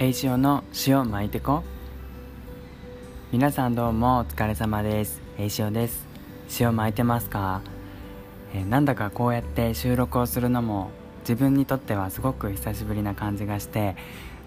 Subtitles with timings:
[0.00, 1.64] 栄潮の塩巻いてこ。
[3.32, 5.20] 皆さんどうもお疲れ様です。
[5.36, 6.06] 栄潮です。
[6.60, 7.62] 塩巻いてますか、
[8.54, 10.92] えー、なんだかこうやって収録をするのも
[11.22, 13.96] 自分にとってはすごく久しぶりな感じがして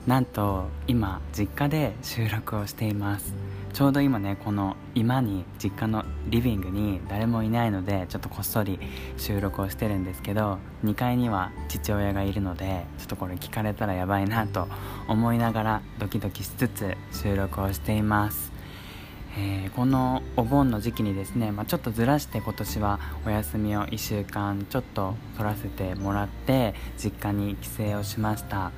[0.07, 3.33] なんと今実家で収録をしています。
[3.73, 8.79] ちょうど今ねこの今に実家のリビングに誰もいないのでちょっとこっそり
[9.18, 14.68] 収録をしてるんですけど2階には父親がいるのでちょっとこれ聞かれたらやばいなと
[15.07, 18.52] 思いながらドキドキしつつ収録をしています。
[19.38, 28.71] えー、このお盆の時期にですね、まあ、ちょっとずらして今年はお休みを1週間ちょっと取らせてもらって実家に帰省をしました。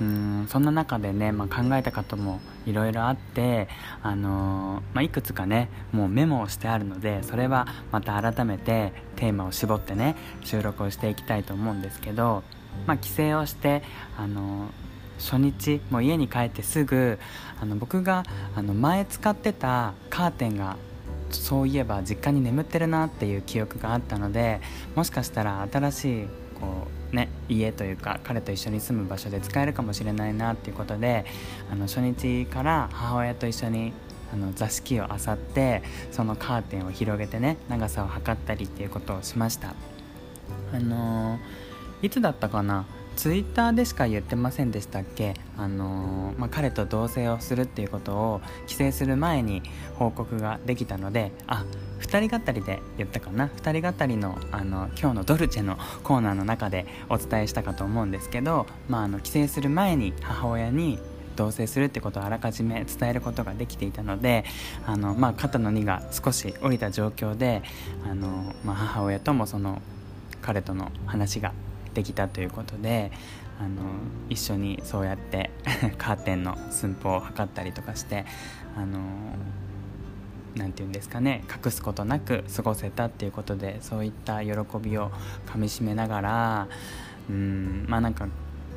[0.00, 3.68] うんそんな中でね、まあ、考えたこともいろいろあって、
[4.02, 12.42] あのー、まあ、いくつかねもうメモをしてあるのでそれはまた改めてテーマを絞ってね収録をしていきたいと思うんですけど、
[12.86, 13.82] まあ、帰省をして、
[14.18, 14.70] あのー、
[15.18, 17.18] 初日もう家に帰ってすぐ
[17.60, 18.24] あの僕が
[18.56, 20.76] あの前使ってたカーテンが
[21.30, 24.60] そういえば実家に眠ってるなっていう記憶があったので
[24.94, 26.26] もしかしたら新しい
[26.60, 31.24] こう、ね、家というか彼と一緒に住む場所で使えるかもしれないなっていうことで
[31.70, 33.92] あの初日から母親と一緒に
[34.32, 39.74] あの座敷を漁ってそのカーテンを広げてね長さを測ったりっていうことをしました。
[40.72, 42.84] あのー、いつだったかな
[43.16, 49.62] ツイッターでしか言ってませんでしたっけ、あの、まあ、彼と同棲をするっていうことを帰省する前に
[49.94, 51.64] 報告ができたのであ
[52.00, 60.98] 2人語りで言ったかな？2人語りのあの今日のドルチェのコーナーの中でお伝えしたかと思うんですけど、まあ、あの帰省する前に母親に
[61.36, 64.44] 同棲するってことをあらかじめ伝えることができていたので
[64.86, 67.62] あの、まあ、肩の荷が少し下りた状況で
[68.04, 69.82] あの、まあ、母親ともその
[70.42, 71.52] 彼との話が
[71.94, 73.10] できたということで
[73.60, 73.82] あの
[74.28, 75.50] 一緒にそうやって
[75.96, 78.24] カーテンの寸法を測ったりとかして
[78.76, 78.98] あの
[80.56, 85.10] 何て言うんですかね隠すことなく過ごせたっていうことでそういった喜びを
[85.46, 86.68] かみしめながら
[87.30, 88.26] うんまあなんか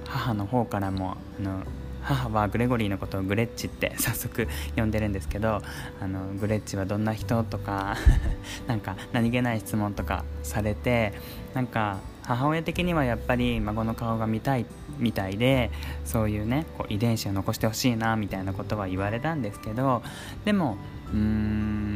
[0.08, 1.63] 母の方からもあの
[2.02, 5.62] 母はグレゴリーのことをグレッチって 早速呼んでるんですけど
[6.00, 7.97] あのグレッチはどんな人とか
[8.68, 11.13] なんか何気ない質問とかされて
[11.53, 11.97] なんか
[12.28, 14.66] 母親的にはやっぱり孫の顔が見たい
[15.00, 15.72] みたいで
[16.04, 20.04] そういうねこう遺伝子を残してほしいなみたいなことは言われたんですけど
[20.44, 20.78] でも
[21.14, 21.96] うーん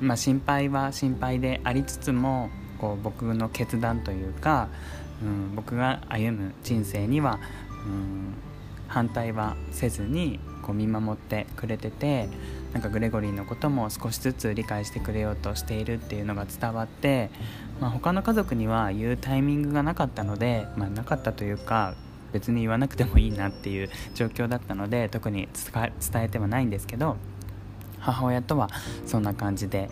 [0.00, 4.68] まあ心配は心配でありつつもこう僕の決断というか、
[5.22, 7.38] うん、僕が歩む人生には、
[7.86, 8.34] うん、
[8.88, 12.28] 反対はせずにこう見守ってくれてて
[12.74, 17.30] なんかグレゴリーのことも少しずつ理解してくれようとしているっていうのが伝わって、
[17.80, 21.94] まあ、他の家族には言うタイミングがなかったので、まあ、なかったというか
[22.32, 27.16] 別に言わなくてもいいなっていう状況だったので特に伝えてはないんですけど
[28.00, 28.68] 母親とは
[29.06, 29.88] そんな感じで、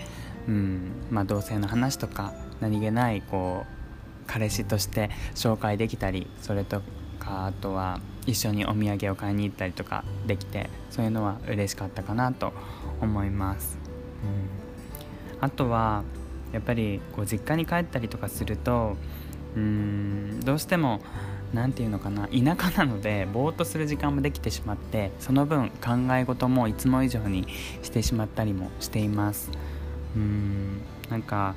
[0.49, 3.83] うんまあ、同性の話とか何気ないこう
[4.27, 6.83] 彼氏として紹介できたりそれと
[7.23, 12.53] かあとは一緒にお土産を買いに行ったりとかできてそういうのは嬉しかったかなと
[13.01, 13.79] 思います、
[15.39, 16.03] うん、あとは
[16.53, 18.97] やっぱりこう実家に帰ったりとかすると
[19.57, 21.01] うんどうしても
[21.53, 27.47] 何て言うのかな田舎なのでぼーっとする時間もできてしまってその分考え事もいつも以上に
[27.83, 29.51] してしまったりもしています。
[30.17, 31.55] うんなんか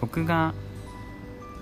[0.00, 0.52] 僕が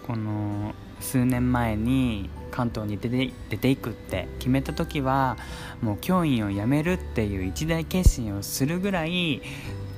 [0.06, 5.36] この数年前に関東に出て出ていくって決めた時は
[5.82, 9.42] もう教員を辞めるっていう一大決心をするぐらい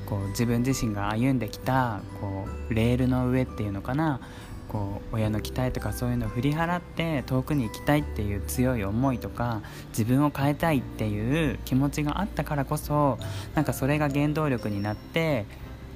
[0.07, 4.21] こう自分自身が歩んできたこうレールの上っていうのかな
[4.69, 13.19] こう親の期待とかそういうのを振り払って遠くに行きたいっていう強い思いとか自分を変えたいっていう気持ちがあったからこそ
[13.55, 15.45] なんかそれが原動力になって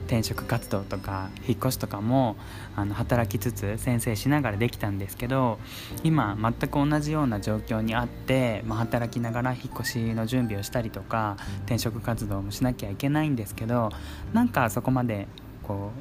[0.07, 2.37] 転職活動とか引っ越しとかも
[2.77, 5.59] あの働きつつ先生しながらできたんですけど
[6.03, 13.91] 今全く同じような状況にあって、まあ、働きながら引っ越しの準備をしたりとか転職活動もしなきゃいけないんですけど
[14.33, 15.29] なんかそこまで
[15.63, 15.93] こ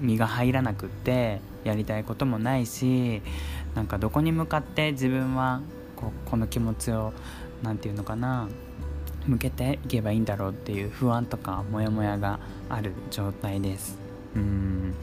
[0.00, 3.22] う身が入らなくってやりたいこともないし
[3.74, 5.62] なんかどこに向かって自分は
[5.96, 7.12] こうこの気持ちを
[7.62, 8.48] 何て言うのかな
[9.26, 12.38] 向けていけばいいんだろうっていう不安とかモヤモヤが
[12.68, 13.98] ある状態です。
[14.34, 14.94] うん。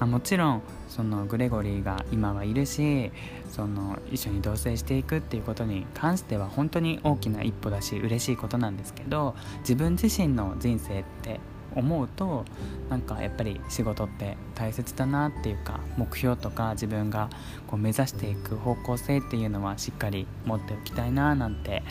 [0.00, 3.12] あもちろんそのグレゴリーが今はいるし
[3.48, 11.40] その一緒に同棲していくっていうことに関しては本当に大きな一歩だし嬉しいことなんですけど自分自身の人生って
[11.74, 12.44] 思うと
[12.88, 17.30] なんかやっぱり仕事って大切だなっていうか目標とか自分が
[17.66, 21.82] こう目指していく方向性っていうのはしっかり持っておきたいななんて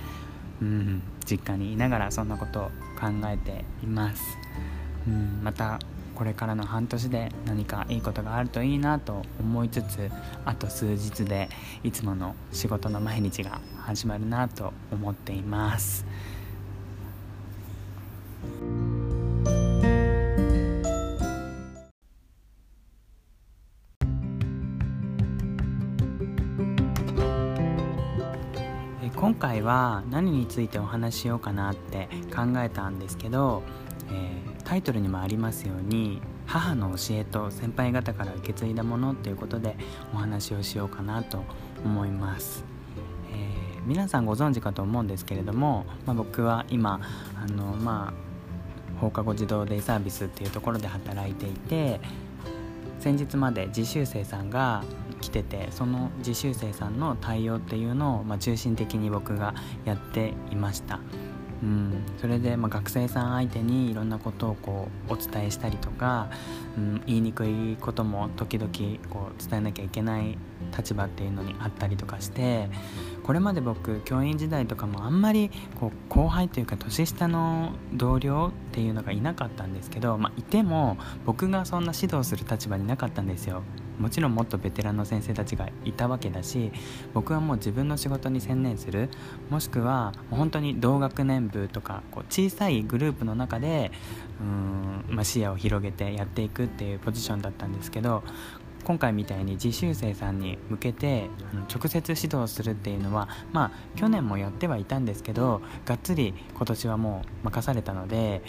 [0.61, 2.63] ううん、実家にいながらそんなことを
[2.99, 4.37] 考えています、
[5.07, 5.79] うん、また
[6.15, 10.11] これからの半年で何かいいことがあるといいなと思いつつ
[10.45, 11.49] あと数日で
[11.83, 16.05] いつもの仕事の毎日が始まるなと思っています。
[29.23, 33.63] 今回は何についてお話ししようかなって考えたんですけど、
[34.11, 39.75] えータイトルにもありますように母の教えと先輩方から受け継いだものということで
[40.13, 41.43] お話をしようかなと
[41.85, 42.63] 思います、
[43.31, 47.01] えー、皆さんご存知かと思うんですけれども、まあ、僕は今
[47.35, 48.13] あのま
[48.97, 51.99] あ放課後児童デイサービスっていうところで働いていて
[52.99, 54.83] 先日まで実習生さんが
[55.33, 60.99] ててその実習生さんの対応っていうのを、まあ、中心的に僕がやっていました。
[61.63, 66.29] うん、それで、まあ、学生さん相手にいろんなことをこうお伝えしたりとか、
[66.77, 68.69] うん、言いにくいことも時々
[69.09, 70.37] こう伝えなきゃいけない
[70.77, 72.69] 立場っていうのにあったりとかして
[73.23, 83.63] これまで僕教員時代とかもあんまりこう後輩というか年下の同僚っていうのがいなかったんですけど、まあ、いても僕がそんな指導する立場になかったんですよ。
[83.99, 86.71] もちろんもっとベテランの先生たちがいたわけだし
[87.13, 89.09] 僕はもう自分の仕事に専念する
[89.49, 93.91] もしくは本当に同学年部とかこう小さいグループの中で
[94.41, 98.23] うん、まあ、視野を広げてやっていくっていうポジションだったんですけど
[98.83, 101.29] 今回みたいに実習生さんに向けて
[101.73, 108.41] 直接指導するっていうのはまあ去年もやってはいたんですけどがっつり今年はもう任されたので、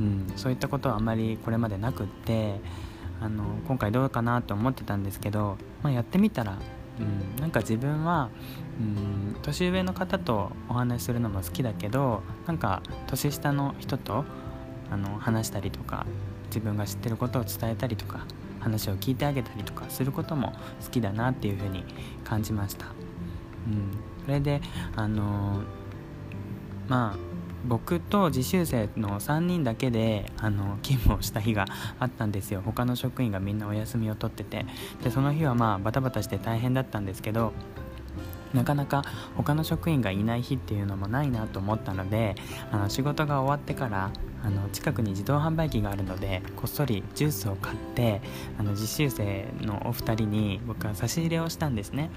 [0.00, 2.60] うん、そういったことはあんまりこれまでなくって。
[3.22, 6.58] あの今回どうかなと思ってたんですけど、まあ、やってみたら、
[6.98, 7.02] う
[7.38, 8.30] ん、なんか自分は、
[8.80, 14.24] うん、年上の方とお話しするのも好きだけどなんか年下の人と
[14.90, 16.04] あの話したりとか
[16.46, 18.26] 自分が知ってることを伝えたりとか
[18.58, 20.52] 話を聞いてあげたりとかすることも
[20.84, 21.84] 好きだなっていうふうに
[22.24, 22.86] 感じました。
[23.66, 23.92] うん、
[24.24, 24.60] それで
[24.96, 25.62] あの
[26.88, 27.31] まあ
[27.64, 31.66] 僕と実習生の3人だけであの勤務をした日が
[31.98, 32.62] あったんですよ。
[32.64, 34.66] 他の職員がみんなお休みを取ってて。
[35.02, 37.52] でその日はまあバタバタして大変だったんですけど
[38.54, 39.02] なかなか
[39.36, 42.34] 他の職員がいない日っていうのもないなと思ったので
[42.70, 44.10] あの仕事が終わってから
[44.44, 48.20] あの近くに自動販売機があるのでこっそりジュースを買って
[48.58, 52.10] あの実習生のお二人に僕は差し入れをしたんですね。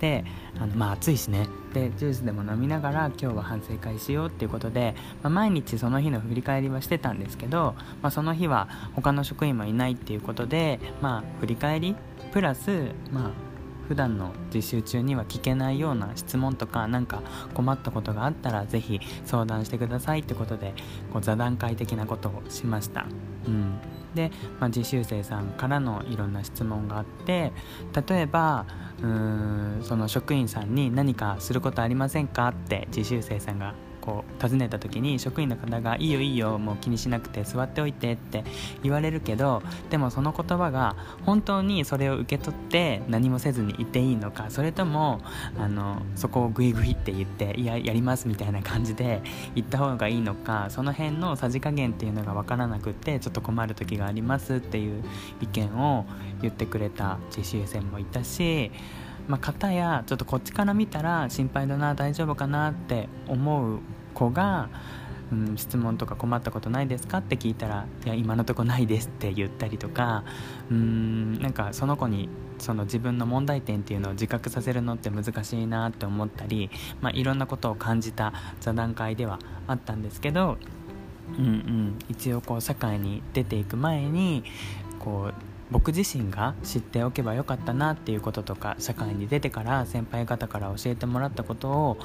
[0.00, 0.24] で
[0.58, 1.46] あのまあ暑いしね。
[1.72, 11.94] でジュースでも飲みながら今日は反省会しようっていうことで、まあ、毎日その日の振り返りはしてたんですけど、まあ、その日は他の職員もいないっていうことで、まあ、振り返り
[12.32, 13.30] プラス、まあ、
[13.86, 17.22] 普段の実習中には聞けないような質問とか何か
[17.54, 20.74] 困ったことがあったら是非相談してくださいってことで
[21.12, 23.06] こう座談会的なことをしました。
[23.46, 23.78] うん
[24.14, 27.52] で、まあ、実習生さんからのいろんな質問があって
[28.08, 28.66] 例えば
[29.00, 29.06] うー
[29.80, 38.44] んその職員さんに何かすることありませんかって実習生さんがこう尋ねた時に職員の方が「いいよいいよもう気にしなくて座っておいて」って
[38.82, 45.20] 言われるけどでもその言葉が本当にそれを受け取って何もせずにいていいのかそれとも
[45.58, 49.22] あのそこをグイグイって言って「いややります」みたいな感じで
[49.54, 55.02] 言った方がいいのかその辺のさじ加減っていうのが分からなくてちょっと困る時がありますっていう
[55.40, 56.06] 意見を
[56.42, 58.70] 言ってくれた実習生もいたし
[59.30, 63.78] まあ、方やちょっとこっちから見たら心配だな大丈夫かなって思う
[64.12, 64.68] 子が、
[65.32, 67.18] うん、質問とか困ったことないですか？
[67.18, 70.24] って聞いたらいや今のとこないですって言ったりとか
[70.70, 76.68] うんなんかその子にその自分の問題点っていうのを自覚させるのって難しいなって思ったり、
[77.00, 80.58] まあ、いろんなことを感じた座談会ではあったんですけど、
[81.38, 84.42] うんうん、一応こう社会に出ていく前に
[84.98, 85.34] こう
[85.70, 91.98] 僕自身が知っておけばよかったなっていうこととか社会に出てから先輩方から教えてもらったことを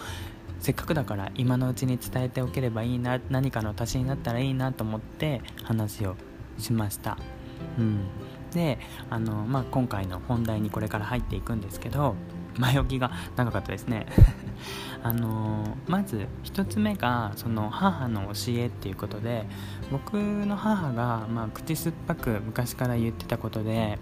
[0.59, 6.15] せっかくだから今のうちに伝えておければいいな何かの足しになったらいいなと思って話を
[6.57, 7.17] しました。
[7.77, 8.05] うん、
[8.51, 8.79] で
[9.09, 12.15] あの、まあ、今回の本題にこれから入っていくんですけど
[12.57, 14.05] 前置きが長かったですね。
[15.03, 19.45] あのまず1つ目がその母の教えっていうことで
[19.91, 23.99] 僕の母が、まあ、口酸っぱく昔から言ってたことで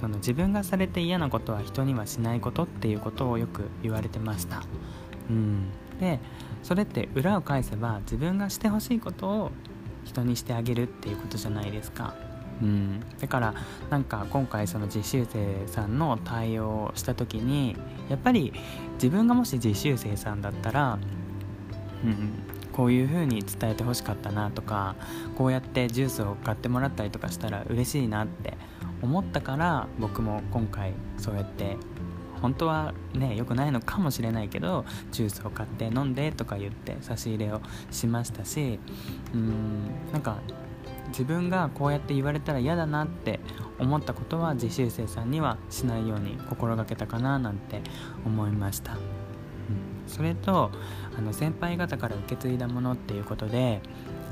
[0.00, 4.62] その自分がされて嫌なことは人にはしないことっていうことをよく言われてました、
[5.28, 5.68] うん、
[6.00, 6.18] で
[6.64, 9.50] それって裏を返せば自分がしてほしいことを
[10.04, 12.29] 人にしてあげるっていうことじゃないですか。
[12.62, 13.54] うん、だから
[13.88, 17.76] なんか今回その実習生さんの対応をした時に
[18.08, 18.52] やっぱり
[18.94, 20.98] 自分がもし実習生さんだったら
[22.04, 22.32] うん、
[22.72, 24.96] こういう風に伝えてほしかったなとか
[25.36, 28.54] こうやってジュースを買ってもらったりとかしたら嬉しいなって
[29.02, 31.76] 思ったから僕も今回そうやって
[32.42, 38.78] 本当はね良くないのかもしれないけどジュースを買って飲んでとか言って差し入れをしましたし
[39.34, 40.38] うんなんか
[41.10, 43.40] 自分がこうやって言われたら嫌だなって
[43.78, 47.82] 思ったことは自習生さんにはしないように心がけたかななんて
[48.24, 48.98] 思いました、うん、
[50.06, 50.70] それと
[51.16, 53.80] あの先輩方から受け継いだものっていうことで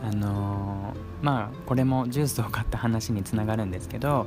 [0.02, 4.26] あのー、まあこれもジュースを買った話につながるんですけど、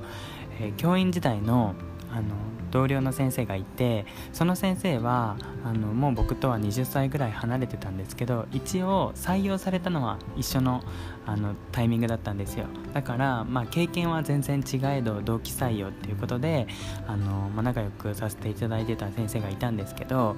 [0.59, 1.75] えー、教員時代の
[2.11, 2.35] あの
[2.71, 10.81] 同僚の先生がいてその先生はあのもう僕とは20歳ぐらい離れてたんですけど一応採用されたのは一緒の
[11.25, 12.65] あのタイミングだったんですよ。
[12.93, 16.67] だから、まあ、経験は全然違えど同期採用っていうことで
[17.07, 20.35] あの、まあ、仲良くさせていただいてた先生がいたんですけど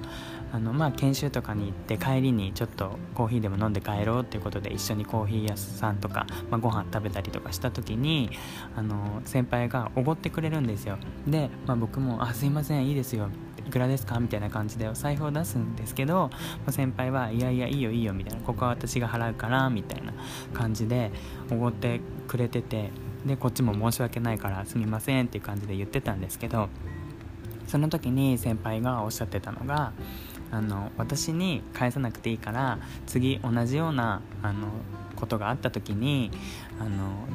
[0.52, 8.30] あの、まあ、研修とかに行って帰りにちょっとコーヒーでも飲んで帰ろうっていうことで一緒にコーヒー屋さんとか、まあ、ご飯食べたりとかした時に
[8.76, 10.98] あの先輩がおごってくれるんですよ。
[11.26, 13.28] で、まあ、僕も「あすいませんいいですよ」
[13.66, 14.20] いくらですか？
[14.20, 16.28] みたいな感じでお財布を出すんですけど、
[16.68, 18.44] 先輩はいやいやいいよいいよみたいな。
[18.44, 20.12] ここは私が払うからみたいな
[20.52, 21.10] 感じで
[21.50, 22.90] おごってくれてて
[23.24, 26.68] でこっちも申し訳ないからすみませんっていう感じで言ってたんですけど
[27.66, 29.92] その時に先輩がおっしゃってたのが
[30.50, 34.68] あの私に返さなくていいから次同じようなあの
[35.16, 36.30] ことがあった時に
[36.78, 37.26] あの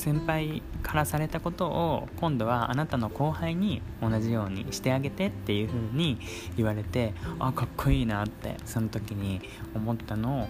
[0.00, 6.18] 先輩からされたことを今度はあなたの後輩に同じようにしてあげてっていう風に
[6.56, 9.42] 言われてあかっこいいなってその時に
[9.74, 10.48] 思ったのを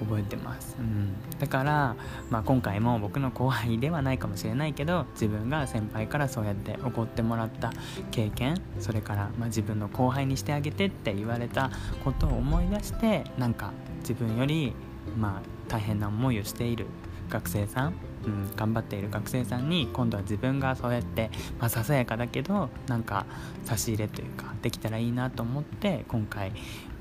[0.00, 1.96] 覚えてます、うん、だから、
[2.30, 7.74] まあ、今回も僕の後輩ではないかもしれないけど自分が先輩からそうやって怒ってもらった
[8.10, 11.70] 経験それから、まあ、自分の後輩にしてあげてって言われた
[12.04, 14.72] ことを思い出してなんか自分より、
[15.14, 16.86] まあ、大変な思いをしている
[17.28, 23.26] 学生さんうん、頑張っている学生さんに今度は自分がそうやって、まあ、ささやかだけどなんか
[23.64, 26.52] 差し入れというかできたらいいなと思って今回、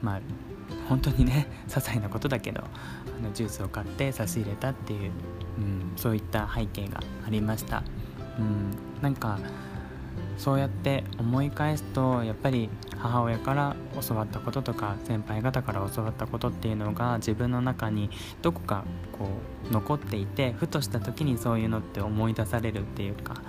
[0.01, 0.21] まあ、
[0.87, 5.11] 本当にね 些細なことだけどあのジュースを買って差し入れたっていう、
[5.57, 7.83] うん、そういった背景がありました。
[8.37, 9.39] うん、なんか
[10.37, 13.75] そうやって思い返すとやっぱり母親から
[14.07, 18.09] 教わったこととか先輩方から教わったことっていうのが自分の中に
[18.41, 18.85] どこか
[19.17, 19.27] こ
[19.69, 23.41] う残っていてふとした時にそういうのって思い出されるっていうか、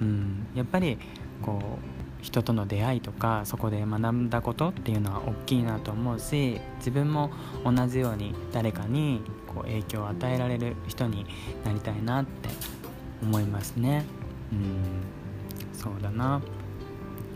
[0.00, 0.98] うん、やっぱり
[1.42, 7.30] こう人との出会いとかそこで学んだことっていうのは大きいなと思うし自分も
[7.64, 11.26] 同じように誰かにこう影響を与えられる人に
[11.64, 12.48] なりたいなって
[13.22, 14.04] 思いますね。
[14.52, 15.21] うん
[15.82, 16.40] そうだな。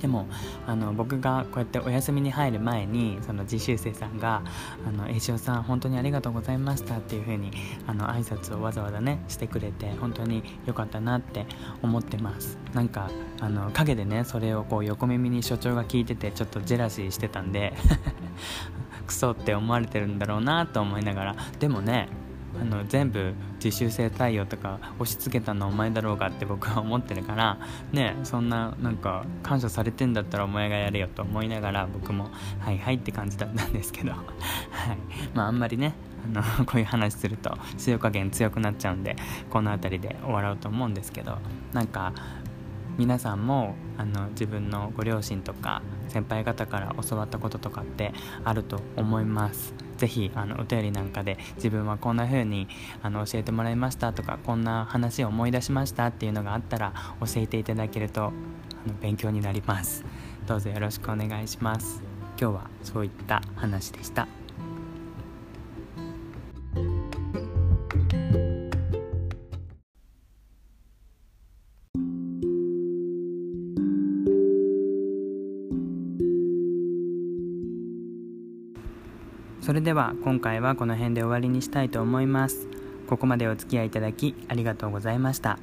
[0.00, 0.28] でも
[0.66, 4.42] あの僕がこうやってお休みに入る前にその実習生さんが
[4.86, 7.50] 「あの栄翔さん本当にありがとうございました」っていう風に
[7.86, 11.46] あの挨拶をわざわざねしてくれて本当に良かったなって
[11.82, 12.58] 思ってます。
[12.74, 13.10] なんか
[13.40, 17.74] あの陰でねそれをこう横耳に所長が聞いててちょっとジェラシーしてたんで
[19.06, 21.36] クソって思われてるんだろうなと思いながら。
[21.58, 22.08] でもね
[22.60, 27.58] あの全部実習生対応とか押し付けたのお前だろうがって僕は思ってるから
[27.92, 34.12] ねそんななんか感謝されてんだったらお前がやれよと思いながら僕もはいはいって感じだったんですけど。
[34.12, 34.22] はい。
[35.34, 35.94] まああんまりね
[36.34, 39.16] あの こういう話すると塩加減強くなっちゃうんで
[39.50, 41.38] この辺りで終わろうと思うんですけど
[41.72, 42.12] なんか
[42.98, 48.12] 皆さんもあの自分のご両親とか先輩方から教わったこととかって
[48.44, 49.85] あると思います。
[49.96, 52.68] 是非あのお便りなんかで自分はこんな風に
[53.02, 58.30] あの教えてもらいましたとかこんな話を思い出しましたっていうのがあったら教えていただけるとあ
[58.86, 60.04] の勉強になります。
[60.46, 62.02] どうぞよろしくお願いします。
[62.40, 64.45] 今日はそういった話でした。
[79.66, 82.68] それでは今回はこの辺で終わりにしたいと思います。
[83.08, 85.58] ここまでお付き合いいただきありがとうございました。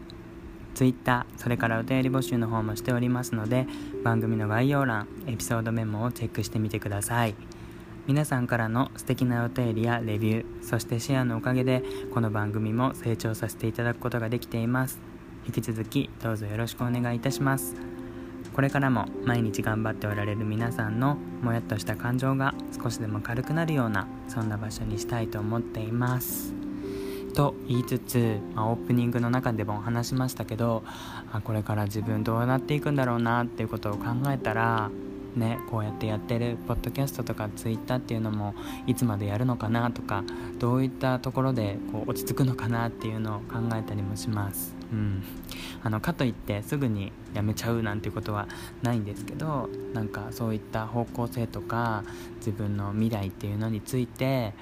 [0.75, 3.65] Twitter それからお便り募集の方もしておりますので
[4.03, 7.36] 番組の概要欄エピソードメモをチェックしてみてください。
[8.05, 11.81] 皆さんからの素敵なお便りやレビューそしてシェアのおかげで
[12.13, 15.00] この番組も成長させていただくことができています。
[15.45, 17.93] 引き続きどうぞよろしくお願いいたします。
[18.53, 26.53] これからも毎日頑張っておられる皆さんのもやっとした感情が少しでも軽くなるようなそんな場所にしたいと思っています。
[27.33, 30.83] と言いつつ、まあ、オープニングの中でも話しましたけど
[31.31, 34.91] あこれから自分どうなっていくんだろうなっていうことを考えたら
[35.36, 38.54] ねこうやってやってるポッドキャストとかツイッターっていうのも
[38.88, 40.24] いつまでやるのかなとか
[40.60, 44.75] どういったところでこう落ち着くのかなっていうのを考えたりもします。
[44.92, 45.24] うん。
[45.84, 48.48] あのかといってすぐにやめちゃうなんていうことは
[48.84, 52.04] ないんですけどなんかそういった方向性とか
[52.38, 54.54] 自分の未来っていうのについて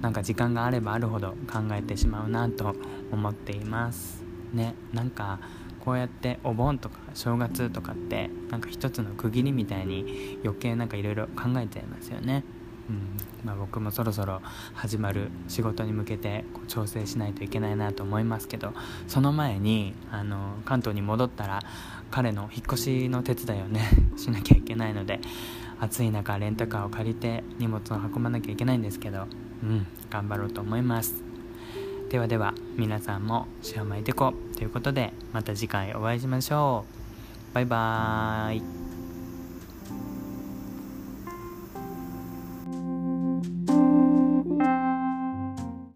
[0.00, 2.74] なんか時間があればあるほど考えてしまうなと
[3.12, 4.22] 思っています。
[4.52, 5.38] ねなんか
[5.84, 12.44] こうやってお盆とか正月とかってなんか一つの区切りみたいに余計なんかいろいろ考えちゃいますよね。
[12.88, 13.30] うん。
[13.44, 14.42] まあ、僕もそろそろ
[14.74, 18.74] 始まる仕事に向けてこう調整しないといけないなと思いますけど
[19.08, 21.60] その前にあの関東に戻ったら
[22.10, 25.20] 彼の引っ越しの手伝いをね しなきゃいけないので
[25.80, 29.26] 暑い中レンタカーを借りて荷物を運ばなきゃいけないんですけど
[29.62, 31.22] うん頑張ろうと思います。
[32.10, 33.46] ではでは皆さんも
[33.76, 36.84] 塩巻いてこということでまた次回お会いしましょ
[37.50, 37.54] う。
[37.54, 38.79] バイバーイ。